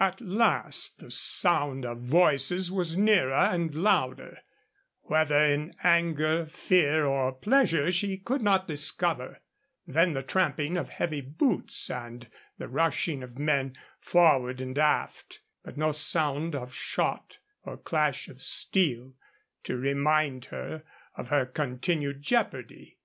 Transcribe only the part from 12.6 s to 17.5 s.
rushing of men forward and aft; but no sound of shot